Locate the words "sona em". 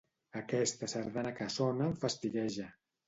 1.57-1.97